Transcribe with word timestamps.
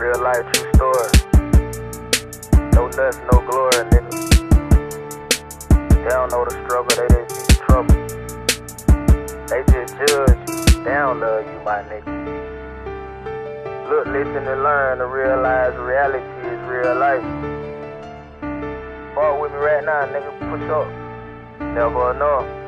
Real 0.00 0.22
life 0.22 0.50
true 0.52 0.72
story. 0.76 1.10
No 2.72 2.88
nuts, 2.88 3.18
no 3.30 3.36
glory, 3.46 3.84
nigga. 3.90 4.10
They 5.90 6.08
don't 6.08 6.30
know 6.30 6.42
the 6.46 6.52
struggle, 6.64 6.96
they 6.96 7.06
just 7.12 7.36
see 7.36 7.44
the 7.46 7.56
trouble. 7.66 7.96
They 9.48 9.62
just 9.70 9.92
judge 9.98 10.40
you. 10.48 10.84
They 10.84 10.90
don't 10.90 11.20
love 11.20 11.44
you, 11.44 11.60
my 11.66 11.82
nigga. 11.82 12.12
Look, 13.90 14.06
listen, 14.06 14.48
and 14.48 14.62
learn 14.62 14.98
to 14.98 15.06
realize 15.06 15.76
reality 15.76 16.24
is 16.48 16.60
real 16.66 16.94
life. 16.96 17.22
Fall 19.14 19.38
with 19.42 19.52
me 19.52 19.58
right 19.58 19.84
now, 19.84 20.06
nigga. 20.06 20.32
Push 20.48 20.70
up. 20.70 20.88
Never 21.74 22.12
enough. 22.12 22.59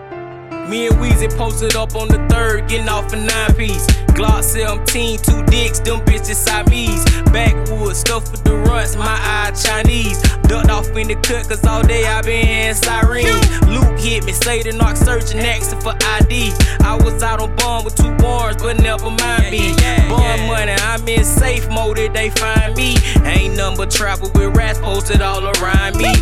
Me 0.69 0.87
and 0.87 0.97
Weezy 0.97 1.31
posted 1.37 1.77
up 1.77 1.95
on 1.97 2.09
the 2.09 2.25
third, 2.29 2.69
getting 2.69 2.89
off 2.89 3.13
a 3.13 3.17
nine 3.17 3.55
piece. 3.55 3.87
Glock 4.17 4.43
17, 4.43 5.19
two 5.19 5.43
dicks, 5.47 5.81
them 5.81 6.01
bitches 6.01 6.37
Siamese. 6.37 7.05
Backwood, 7.33 7.97
stuff 7.97 8.31
with 8.31 8.45
the 8.45 8.57
runts, 8.57 8.97
my 8.97 9.05
eye 9.05 9.51
Chinese. 9.53 10.21
Ducked 10.43 10.71
off 10.71 10.89
in 10.97 11.09
the 11.09 11.15
cut, 11.17 11.49
cause 11.49 11.65
all 11.65 11.83
day 11.83 12.05
I 12.07 12.21
been 12.23 12.47
in 12.47 12.75
siren. 12.75 13.25
Luke 13.69 13.99
hit 13.99 14.25
me, 14.25 14.33
say 14.33 14.63
the 14.63 14.73
knock 14.73 14.97
searching, 14.97 15.41
asking 15.41 15.81
for 15.81 15.95
ID. 16.19 16.53
I 16.81 16.99
was 17.03 17.23
out 17.23 17.41
on 17.41 17.55
bond 17.57 17.85
with 17.85 17.95
two 17.95 18.15
bars, 18.17 18.57
but 18.57 18.79
never 18.81 19.11
mind 19.11 19.51
me. 19.51 19.75
Bond 20.09 20.47
money, 20.47 20.73
I'm 20.73 21.07
in 21.09 21.25
safe 21.25 21.69
mode, 21.71 21.99
if 21.99 22.13
they 22.13 22.31
find 22.31 22.77
me. 22.77 22.97
Ain't 23.25 23.57
nothing 23.57 23.77
but 23.79 23.91
travel 23.91 24.31
with 24.35 24.57
rats 24.57 24.79
posted 24.79 25.23
all 25.23 25.45
around 25.47 25.97
me. 25.97 26.13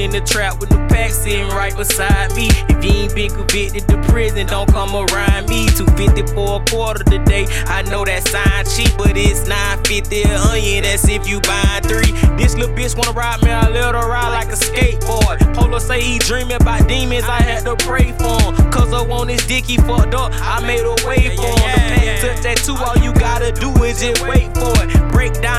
In 0.00 0.12
the 0.12 0.20
trap 0.22 0.58
with 0.58 0.70
the 0.70 0.78
pack 0.88 1.10
sitting 1.10 1.48
right 1.48 1.76
beside 1.76 2.34
me. 2.34 2.48
If 2.70 2.82
you 2.82 2.90
ain't 2.90 3.14
been 3.14 3.30
convicted 3.30 3.86
to 3.88 4.00
prison, 4.08 4.46
don't 4.46 4.66
come 4.72 4.96
around 4.96 5.46
me. 5.50 5.68
250 5.76 6.32
for 6.32 6.62
a 6.62 6.64
quarter 6.64 7.04
today. 7.04 7.44
I 7.66 7.82
know 7.82 8.06
that 8.06 8.26
sign 8.26 8.64
cheap, 8.64 8.96
but 8.96 9.12
it's 9.14 9.46
950 9.46 10.22
a 10.22 10.38
onion. 10.40 10.84
That's 10.84 11.06
if 11.06 11.28
you 11.28 11.42
buy 11.42 11.80
three. 11.84 12.12
This 12.40 12.56
little 12.56 12.74
bitch 12.74 12.96
wanna 12.96 13.12
ride 13.12 13.42
me, 13.42 13.50
I 13.50 13.68
let 13.68 13.94
her 13.94 14.08
ride 14.08 14.32
like 14.32 14.48
a 14.48 14.56
skateboard. 14.56 15.36
Polo 15.54 15.78
say 15.78 16.00
he 16.00 16.18
dreaming 16.18 16.56
about 16.56 16.88
demons, 16.88 17.24
I 17.24 17.42
had 17.42 17.66
to 17.66 17.76
pray 17.76 18.12
for 18.16 18.40
him. 18.40 18.70
Cause 18.72 18.94
I 18.94 19.02
want 19.02 19.28
his 19.28 19.46
dick, 19.46 19.66
he 19.66 19.76
fucked 19.76 20.14
up. 20.14 20.32
I 20.32 20.64
made 20.66 20.80
a 20.80 20.96
way 21.06 21.36
for 21.36 21.44
him. 21.44 21.76
The 21.76 21.92
pack 21.92 22.20
touch 22.22 22.40
that 22.44 22.56
too, 22.64 22.74
all 22.74 22.96
you 23.04 23.12
gotta 23.20 23.52
do 23.52 23.68
is 23.84 24.00
just 24.00 24.22
wait 24.24 24.48
for 24.56 24.72
it. 24.79 24.79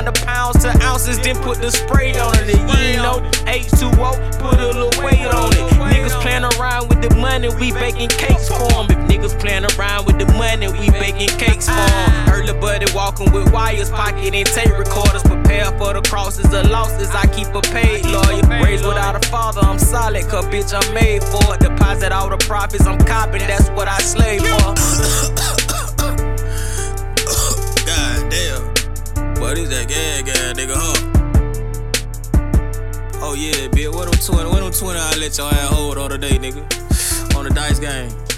Down 0.01 0.13
the 0.13 0.25
pounds 0.25 0.63
to 0.63 0.69
ounces, 0.81 1.19
then 1.19 1.35
put 1.43 1.61
the 1.61 1.69
spray 1.69 2.17
on 2.17 2.33
it. 2.39 2.49
You 2.49 2.97
know 2.97 3.21
H2O, 3.45 4.39
put 4.39 4.59
a 4.59 4.65
little 4.65 4.89
weight 4.97 5.27
on 5.27 5.53
it. 5.53 5.59
Niggas 5.93 6.19
playing 6.21 6.43
around 6.57 6.89
with 6.89 7.07
the 7.07 7.15
money, 7.17 7.49
we 7.49 7.71
baking 7.71 8.09
cakes 8.09 8.47
for 8.47 8.65
'em. 8.79 8.89
If 8.89 8.97
niggas 9.05 9.39
playing 9.39 9.67
around 9.77 10.07
with 10.07 10.17
the 10.17 10.25
money, 10.33 10.69
we 10.69 10.89
baking 10.89 11.37
cakes 11.37 11.67
for 11.67 11.73
'em. 11.73 12.09
Heard 12.25 12.47
the 12.47 12.55
buddy 12.55 12.91
walking 12.95 13.31
with 13.31 13.51
wires, 13.51 13.91
pocket 13.91 14.33
and 14.33 14.47
tape 14.47 14.75
recorders. 14.75 15.21
Prepare 15.21 15.71
for 15.77 15.93
the 15.93 16.01
crosses, 16.01 16.49
the 16.49 16.63
losses. 16.67 17.09
I 17.13 17.27
keep 17.27 17.53
a 17.53 17.61
paid 17.61 18.03
lawyer. 18.05 18.41
Raised 18.63 18.85
without 18.85 19.15
a 19.15 19.27
father, 19.29 19.61
I'm 19.61 19.77
solid, 19.77 20.27
cause 20.29 20.45
bitch, 20.45 20.73
I'm 20.73 20.93
made 20.95 21.23
for 21.23 21.53
it. 21.53 21.59
Deposit 21.59 22.11
all 22.11 22.29
the 22.29 22.37
profits, 22.37 22.87
I'm 22.87 22.97
copping, 22.97 23.45
that's 23.45 23.69
what 23.69 23.87
I 23.87 23.99
slave 23.99 24.41
for. 24.41 24.73
Is 29.57 29.69
that 29.69 29.89
gang 29.89 30.23
nigga, 30.55 30.75
huh? 30.75 30.95
Oh 33.21 33.33
yeah, 33.33 33.67
bitch, 33.67 33.93
what 33.93 34.09
them 34.09 34.19
20, 34.19 34.49
what 34.49 34.61
them 34.61 34.71
20 34.71 34.97
I 34.97 35.15
let 35.17 35.37
your 35.37 35.47
ass 35.47 35.73
hold 35.73 35.97
on 35.97 36.09
today, 36.09 36.37
nigga? 36.39 37.35
On 37.35 37.43
the 37.43 37.49
dice 37.49 37.77
game. 37.77 38.30